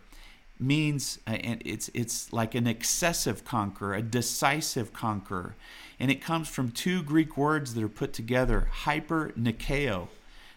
[0.62, 5.55] means uh, it's it's like an excessive conqueror, a decisive conqueror
[6.03, 10.09] and it comes from two Greek words that are put together, hyper nikeo.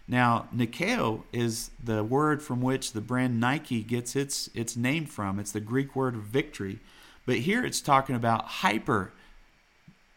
[0.08, 5.38] Now, nikeo is the word from which the brand Nike gets its its name from.
[5.38, 6.80] It's the Greek word victory.
[7.26, 9.12] But here it's talking about hyper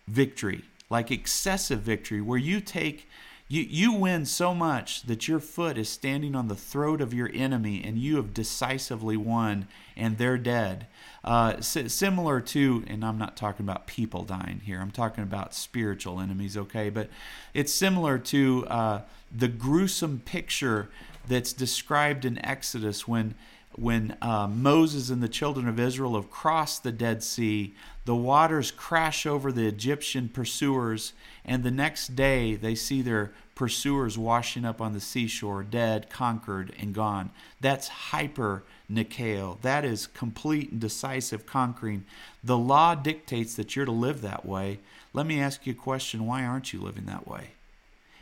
[0.07, 3.07] victory, like excessive victory, where you take
[3.51, 7.31] You, you win so much that your foot is standing on the throat of your
[7.33, 10.85] enemy and you have decisively won and they're dead.
[11.23, 16.19] Uh, similar to, and I'm not talking about people dying here, I'm talking about spiritual
[16.19, 16.91] enemies, okay?
[16.91, 17.09] But
[17.55, 19.01] it's similar to uh,
[19.35, 20.89] the gruesome picture
[21.27, 23.33] that's described in Exodus when
[23.79, 27.73] when uh, Moses and the children of Israel have crossed the Dead Sea,
[28.05, 31.13] the waters crash over the Egyptian pursuers,
[31.45, 36.73] and the next day they see their pursuers washing up on the seashore, dead, conquered,
[36.79, 37.29] and gone.
[37.61, 39.61] That's hyper Nikeo.
[39.61, 42.05] That is complete and decisive conquering.
[42.43, 44.79] The law dictates that you're to live that way.
[45.13, 47.51] Let me ask you a question why aren't you living that way?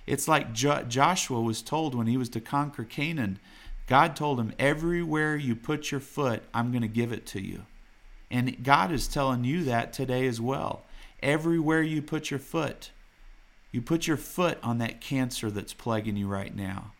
[0.06, 3.40] It's like jo- Joshua was told when he was to conquer Canaan
[3.88, 7.64] God told him, Everywhere you put your foot, I'm going to give it to you.
[8.30, 10.84] And God is telling you that today as well.
[11.24, 12.92] Everywhere you put your foot,
[13.72, 16.92] you put your foot on that cancer that's plaguing you right now.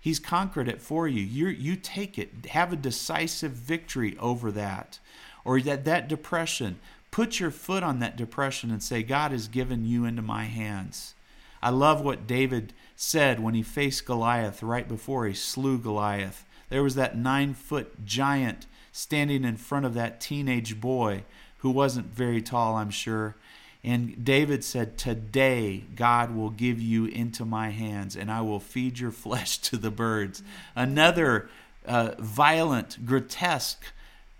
[0.00, 1.22] He's conquered it for you.
[1.22, 2.46] You you take it.
[2.46, 4.98] Have a decisive victory over that.
[5.44, 6.78] Or that that depression.
[7.10, 11.14] Put your foot on that depression and say, God has given you into my hands.
[11.62, 16.44] I love what David said when he faced Goliath right before he slew Goliath.
[16.68, 21.24] There was that nine foot giant standing in front of that teenage boy
[21.58, 23.36] who wasn't very tall, I'm sure.
[23.82, 28.98] And David said, Today God will give you into my hands, and I will feed
[28.98, 30.42] your flesh to the birds.
[30.74, 31.48] Another
[31.86, 33.84] uh, violent, grotesque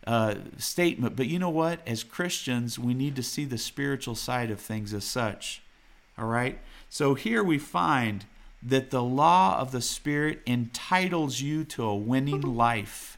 [0.07, 1.17] uh, statement.
[1.17, 1.81] But you know what?
[1.87, 5.63] As Christians, we need to see the spiritual side of things as such.
[6.19, 6.59] All right?
[6.91, 8.25] So here we find
[8.61, 13.17] that the law of the Spirit entitles you to a winning life.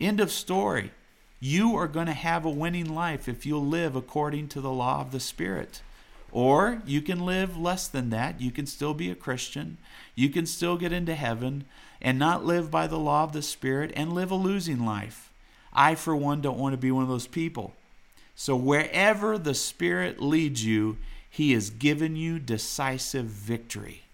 [0.00, 0.90] End of story.
[1.38, 5.02] You are going to have a winning life if you'll live according to the law
[5.02, 5.82] of the Spirit.
[6.32, 8.40] Or you can live less than that.
[8.40, 9.76] You can still be a Christian.
[10.14, 11.66] You can still get into heaven
[12.00, 15.30] and not live by the law of the Spirit and live a losing life.
[15.70, 17.74] I, for one, don't want to be one of those people.
[18.34, 20.96] So, wherever the Spirit leads you,
[21.36, 24.04] he has given you decisive victory.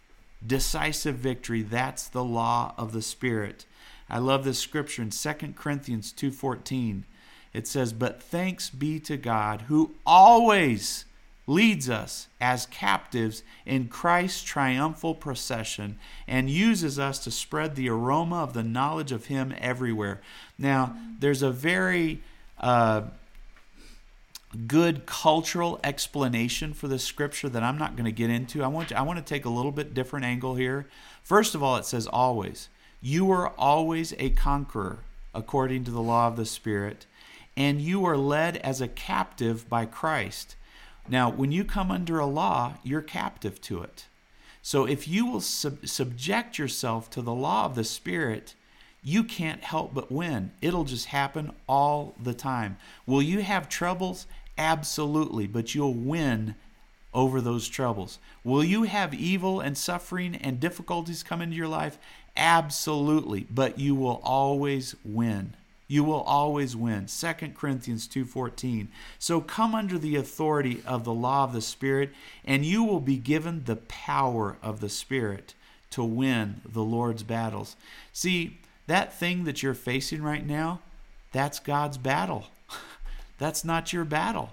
[0.44, 3.64] Decisive victory, that's the law of the Spirit.
[4.10, 7.04] I love this scripture in 2 Corinthians 2:14.
[7.52, 11.04] It says, "But thanks be to God who always
[11.46, 18.42] leads us as captives in Christ's triumphal procession and uses us to spread the aroma
[18.42, 20.20] of the knowledge of Him everywhere.
[20.58, 22.20] Now, there's a very
[22.58, 23.02] uh,
[24.66, 28.62] good cultural explanation for this scripture that I'm not going to get into.
[28.62, 30.86] I want to, I want to take a little bit different angle here.
[31.22, 32.68] First of all, it says always.
[33.00, 35.00] You are always a conqueror
[35.34, 37.06] according to the law of the Spirit,
[37.56, 40.56] and you are led as a captive by Christ.
[41.08, 44.06] Now, when you come under a law, you're captive to it.
[44.62, 48.54] So if you will sub- subject yourself to the law of the Spirit,
[49.02, 50.52] you can't help but win.
[50.60, 52.76] It'll just happen all the time.
[53.04, 54.26] Will you have troubles?
[54.58, 56.54] Absolutely, but you'll win
[57.14, 58.18] over those troubles.
[58.44, 61.98] Will you have evil and suffering and difficulties come into your life?
[62.36, 65.54] Absolutely, but you will always win.
[65.88, 67.06] You will always win.
[67.06, 68.88] 2 Corinthians 2:14.
[69.18, 72.14] So come under the authority of the law of the Spirit
[72.46, 75.54] and you will be given the power of the Spirit
[75.90, 77.76] to win the Lord's battles.
[78.12, 80.80] See, that thing that you're facing right now,
[81.30, 82.46] that's God's battle.
[83.42, 84.50] That's not your battle.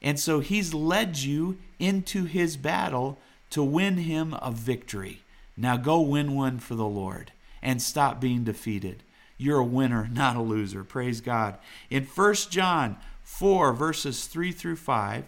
[0.00, 3.18] And so he's led you into his battle
[3.50, 5.24] to win him a victory.
[5.56, 9.02] Now go win one for the Lord and stop being defeated.
[9.38, 10.84] You're a winner, not a loser.
[10.84, 11.58] Praise God.
[11.90, 15.24] In 1 John 4, verses 3 through 5,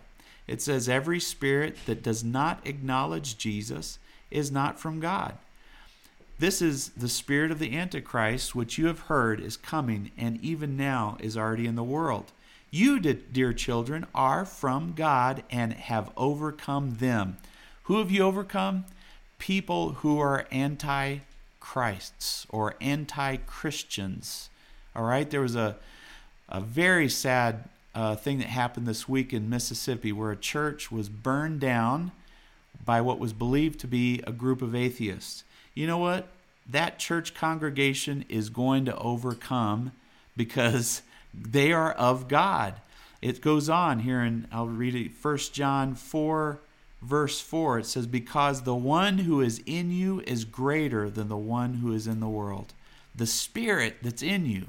[0.47, 3.99] it says, Every spirit that does not acknowledge Jesus
[4.31, 5.37] is not from God.
[6.39, 10.77] This is the spirit of the Antichrist, which you have heard is coming and even
[10.77, 12.31] now is already in the world.
[12.75, 17.37] You, dear children, are from God and have overcome them.
[17.85, 18.87] Who have you overcome?
[19.39, 21.19] People who are anti
[21.61, 24.51] Christs or anti Christians.
[24.97, 25.77] All right, there was a,
[26.49, 31.09] a very sad uh, thing that happened this week in Mississippi where a church was
[31.09, 32.11] burned down
[32.85, 35.45] by what was believed to be a group of atheists.
[35.75, 36.27] You know what?
[36.69, 39.93] That church congregation is going to overcome
[40.37, 41.03] because
[41.37, 42.75] they are of God.
[43.21, 46.59] It goes on here, and I'll read it First John 4,
[47.03, 47.81] verse 4.
[47.81, 51.93] It says, Because the one who is in you is greater than the one who
[51.93, 52.75] is in the world.
[53.15, 54.67] The Spirit that's in you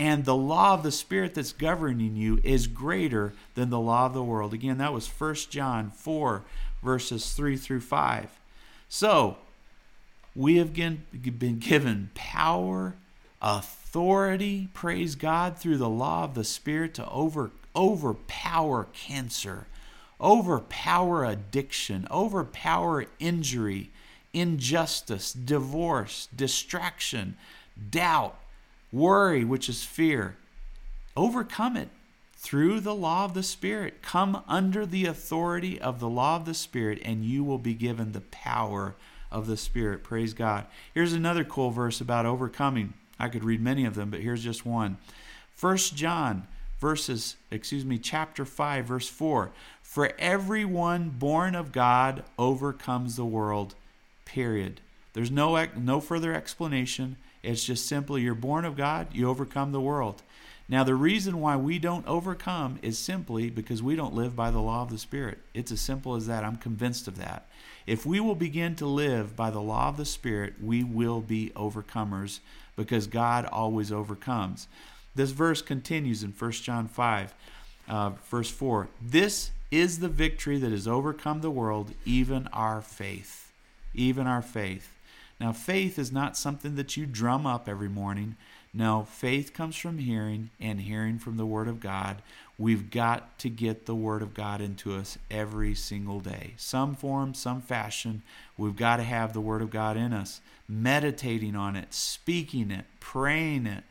[0.00, 4.14] and the law of the Spirit that's governing you is greater than the law of
[4.14, 4.54] the world.
[4.54, 6.42] Again, that was 1 John 4,
[6.82, 8.30] verses 3 through 5.
[8.88, 9.36] So,
[10.34, 11.04] we have been
[11.58, 12.94] given power,
[13.42, 19.66] authority, praise God, through the law of the Spirit to over, overpower cancer,
[20.20, 23.90] overpower addiction, overpower injury,
[24.32, 27.36] injustice, divorce, distraction,
[27.90, 28.38] doubt,
[28.92, 30.36] worry, which is fear.
[31.16, 31.88] Overcome it
[32.36, 34.02] through the law of the Spirit.
[34.02, 38.12] Come under the authority of the law of the Spirit, and you will be given
[38.12, 38.94] the power
[39.30, 40.02] of the Spirit.
[40.02, 40.66] Praise God.
[40.94, 42.94] Here's another cool verse about overcoming.
[43.20, 44.96] I could read many of them, but here's just one.
[45.54, 46.46] First John
[46.80, 49.52] verses, excuse me, chapter 5, verse 4.
[49.82, 53.74] For everyone born of God overcomes the world.
[54.24, 54.80] Period.
[55.12, 57.16] There's no no further explanation.
[57.42, 60.22] It's just simply you're born of God, you overcome the world.
[60.68, 64.60] Now, the reason why we don't overcome is simply because we don't live by the
[64.60, 65.38] law of the Spirit.
[65.52, 66.44] It's as simple as that.
[66.44, 67.48] I'm convinced of that.
[67.88, 71.50] If we will begin to live by the law of the Spirit, we will be
[71.56, 72.38] overcomers
[72.80, 74.66] because God always overcomes.
[75.14, 77.34] This verse continues in 1 John 5,
[77.90, 78.88] uh, verse 4.
[79.02, 83.52] This is the victory that has overcome the world, even our faith.
[83.92, 84.94] Even our faith.
[85.38, 88.36] Now, faith is not something that you drum up every morning.
[88.72, 92.22] No, faith comes from hearing, and hearing from the Word of God.
[92.56, 96.54] We've got to get the Word of God into us every single day.
[96.56, 98.22] Some form, some fashion,
[98.56, 100.40] we've got to have the Word of God in us.
[100.68, 103.82] Meditating on it, speaking it, praying it,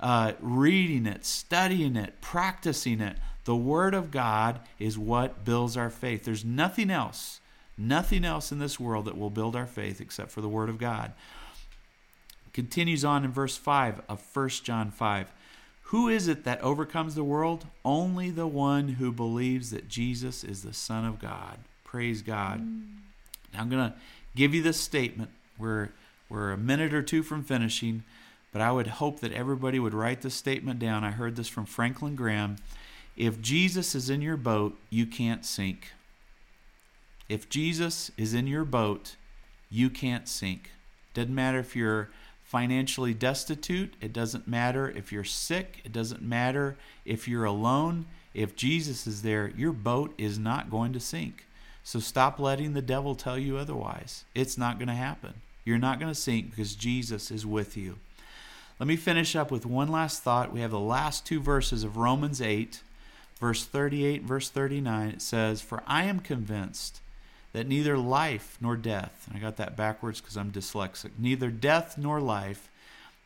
[0.00, 3.16] uh, reading it, studying it, practicing it.
[3.44, 6.24] The Word of God is what builds our faith.
[6.24, 7.40] There's nothing else,
[7.78, 10.76] nothing else in this world that will build our faith except for the Word of
[10.76, 11.12] God.
[12.56, 15.30] Continues on in verse 5 of 1 John 5.
[15.82, 17.66] Who is it that overcomes the world?
[17.84, 21.58] Only the one who believes that Jesus is the Son of God.
[21.84, 22.62] Praise God.
[22.62, 22.86] Mm.
[23.52, 23.96] Now I'm going to
[24.34, 25.32] give you this statement.
[25.58, 25.90] We're,
[26.30, 28.04] we're a minute or two from finishing,
[28.54, 31.04] but I would hope that everybody would write this statement down.
[31.04, 32.56] I heard this from Franklin Graham.
[33.18, 35.92] If Jesus is in your boat, you can't sink.
[37.28, 39.16] If Jesus is in your boat,
[39.68, 40.70] you can't sink.
[41.12, 42.08] Doesn't matter if you're
[42.46, 43.94] financially destitute.
[44.00, 45.80] It doesn't matter if you're sick.
[45.84, 48.06] It doesn't matter if you're alone.
[48.34, 51.44] If Jesus is there, your boat is not going to sink.
[51.82, 54.24] So stop letting the devil tell you otherwise.
[54.34, 55.34] It's not going to happen.
[55.64, 57.96] You're not going to sink because Jesus is with you.
[58.78, 60.52] Let me finish up with one last thought.
[60.52, 62.80] We have the last two verses of Romans 8,
[63.40, 65.08] verse 38, verse 39.
[65.08, 67.00] It says, For I am convinced
[67.56, 72.20] that neither life nor death, I got that backwards because I'm dyslexic, neither death nor
[72.20, 72.70] life,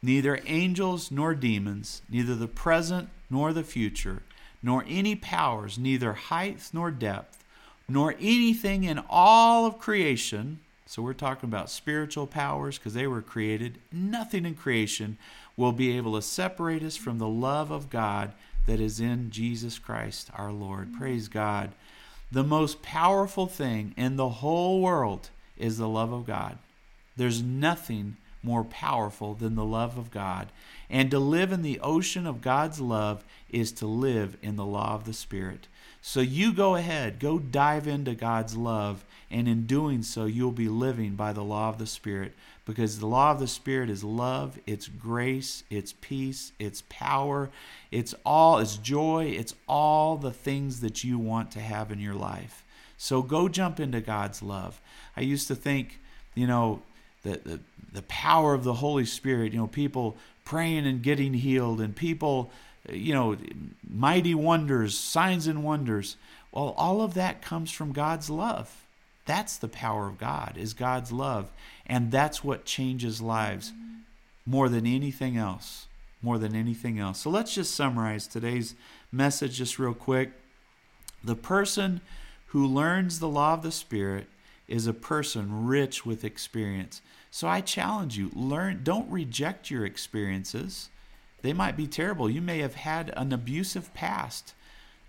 [0.01, 4.22] neither angels nor demons, neither the present nor the future,
[4.62, 7.43] nor any powers, neither height nor depth,
[7.89, 10.61] nor anything in all of creation.
[10.87, 13.78] So we're talking about spiritual powers because they were created.
[13.91, 15.18] Nothing in creation
[15.57, 18.31] will be able to separate us from the love of God
[18.66, 20.95] that is in Jesus Christ our Lord.
[20.95, 21.72] Praise God.
[22.33, 26.59] The most powerful thing in the whole world is the love of God.
[27.16, 30.49] There's nothing more powerful than the love of God.
[30.89, 34.95] And to live in the ocean of God's love is to live in the law
[34.95, 35.68] of the Spirit.
[36.03, 40.68] So you go ahead, go dive into God's love, and in doing so, you'll be
[40.68, 42.33] living by the law of the Spirit
[42.71, 47.51] because the law of the Spirit is love, it's grace, it's peace, it's power,
[47.91, 52.14] it's all, it's joy, it's all the things that you want to have in your
[52.14, 52.64] life.
[52.97, 54.81] So go jump into God's love.
[55.16, 56.01] I used to think,
[56.35, 56.83] you know,
[57.23, 57.61] the, the,
[57.93, 62.51] the power of the Holy Spirit, you know, people praying and getting healed, and people
[62.89, 63.37] you know,
[63.89, 66.16] mighty wonders, signs and wonders.
[66.53, 68.87] Well, all of that comes from God's love.
[69.27, 71.51] That's the power of God, is God's love.
[71.91, 73.72] And that's what changes lives
[74.47, 75.88] more than anything else.
[76.22, 77.18] More than anything else.
[77.18, 78.76] So let's just summarize today's
[79.11, 80.30] message just real quick.
[81.24, 82.01] The person
[82.49, 84.28] who learns the law of the Spirit
[84.68, 87.03] is a person rich with experience.
[87.32, 90.91] So I challenge you, learn don't reject your experiences.
[91.43, 92.30] They might be terrible.
[92.30, 94.55] You may have had an abusive past.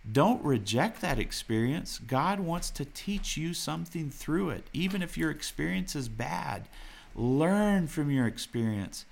[0.09, 1.99] Don't reject that experience.
[1.99, 6.67] God wants to teach you something through it, even if your experience is bad.
[7.13, 9.05] Learn from your experience.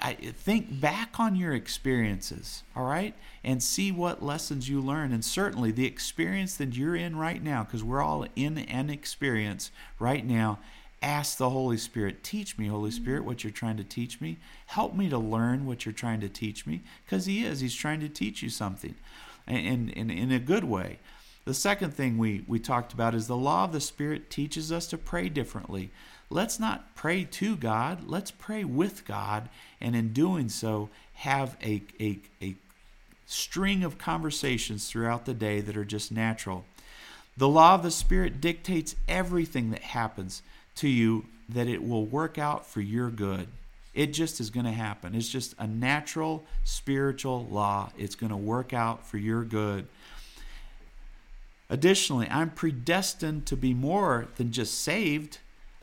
[0.00, 5.12] I think back on your experiences, all right, and see what lessons you learn.
[5.12, 9.72] And certainly the experience that you're in right now, because we're all in an experience
[9.98, 10.60] right now,
[11.02, 13.02] ask the Holy Spirit, teach me, Holy mm-hmm.
[13.02, 14.38] Spirit, what you're trying to teach me.
[14.66, 17.60] Help me to learn what you're trying to teach me, because He is.
[17.60, 18.94] He's trying to teach you something,
[19.46, 20.98] and in a good way.
[21.44, 24.86] The second thing we, we talked about is the law of the Spirit teaches us
[24.86, 25.90] to pray differently.
[26.30, 31.82] Let's not pray to God, let's pray with God, and in doing so, have a,
[32.00, 32.56] a, a
[33.26, 36.64] string of conversations throughout the day that are just natural.
[37.36, 40.42] The law of the Spirit dictates everything that happens
[40.76, 43.48] to you that it will work out for your good.
[43.94, 45.14] It just is going to happen.
[45.14, 47.92] It's just a natural spiritual law.
[47.96, 49.86] It's going to work out for your good.
[51.70, 55.38] Additionally, I'm predestined to be more than just saved.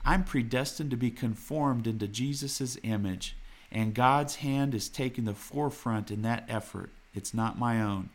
[0.05, 3.35] I'm predestined to be conformed into Jesus' image,
[3.71, 6.89] and God's hand is taking the forefront in that effort.
[7.13, 8.09] It's not my own.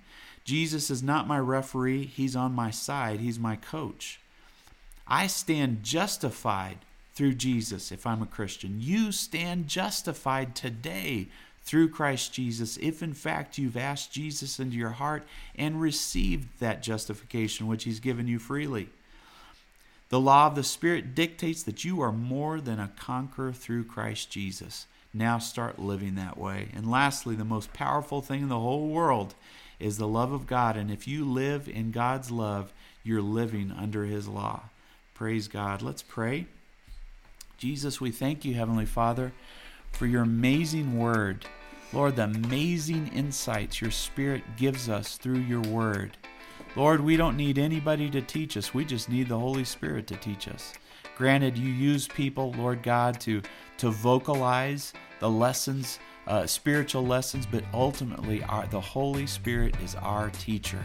[0.44, 4.20] Jesus is not my referee, He's on my side, He's my coach.
[5.08, 6.78] I stand justified
[7.16, 8.76] through Jesus if I'm a Christian.
[8.78, 11.28] You stand justified today
[11.62, 15.24] through Christ Jesus if in fact you've asked Jesus into your heart
[15.56, 18.90] and received that justification which He's given you freely.
[20.10, 24.30] The law of the Spirit dictates that you are more than a conqueror through Christ
[24.30, 24.86] Jesus.
[25.12, 26.68] Now start living that way.
[26.74, 29.34] And lastly, the most powerful thing in the whole world
[29.80, 30.76] is the love of God.
[30.76, 34.64] And if you live in God's love, you're living under His law.
[35.14, 35.82] Praise God.
[35.82, 36.46] Let's pray.
[37.58, 39.32] Jesus, we thank you, Heavenly Father,
[39.92, 41.46] for your amazing word.
[41.92, 46.18] Lord, the amazing insights your Spirit gives us through your word.
[46.74, 48.74] Lord, we don't need anybody to teach us.
[48.74, 50.74] We just need the Holy Spirit to teach us.
[51.16, 53.40] Granted, you use people, Lord God, to,
[53.78, 60.28] to vocalize the lessons, uh, spiritual lessons, but ultimately, our, the Holy Spirit is our
[60.28, 60.84] teacher.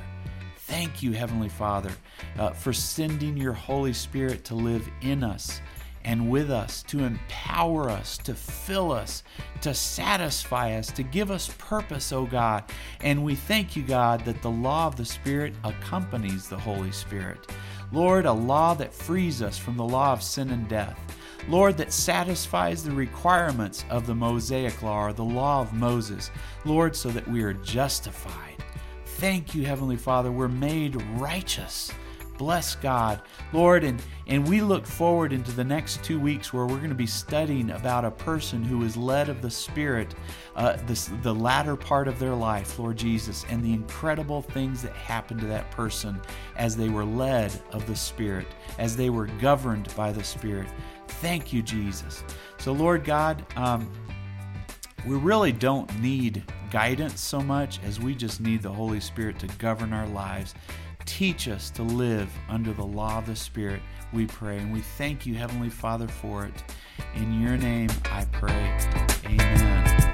[0.56, 1.92] Thank you, Heavenly Father,
[2.40, 5.60] uh, for sending your Holy Spirit to live in us
[6.04, 9.24] and with us, to empower us, to fill us,
[9.62, 12.64] to satisfy us, to give us purpose, O God.
[13.02, 17.52] And we thank you, God, that the law of the Spirit accompanies the Holy Spirit.
[17.92, 20.98] Lord, a law that frees us from the law of sin and death.
[21.48, 26.32] Lord, that satisfies the requirements of the Mosaic law or the law of Moses.
[26.66, 28.64] Lord, so that we are justified.
[29.06, 31.92] Thank you, Heavenly Father, we're made righteous
[32.42, 33.22] bless God.
[33.54, 36.96] Lord, and, and we look forward into the next two weeks where we're going to
[36.96, 40.16] be studying about a person who is led of the Spirit,
[40.56, 44.96] uh, this, the latter part of their life, Lord Jesus, and the incredible things that
[44.96, 46.20] happened to that person
[46.56, 48.48] as they were led of the Spirit,
[48.80, 50.68] as they were governed by the Spirit.
[51.08, 52.24] Thank you, Jesus.
[52.58, 53.88] So, Lord God, um,
[55.06, 59.48] we really don't need guidance so much as we just need the Holy Spirit to
[59.60, 60.56] govern our lives
[61.06, 63.82] Teach us to live under the law of the Spirit,
[64.14, 64.58] we pray.
[64.58, 66.64] And we thank you, Heavenly Father, for it.
[67.16, 68.78] In your name I pray.
[69.26, 70.11] Amen.